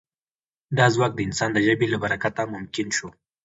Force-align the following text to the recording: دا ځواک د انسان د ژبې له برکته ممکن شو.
دا 0.77 0.85
ځواک 0.95 1.11
د 1.15 1.19
انسان 1.27 1.49
د 1.53 1.57
ژبې 1.65 1.87
له 1.93 1.97
برکته 2.03 2.41
ممکن 2.53 2.87
شو. 2.97 3.07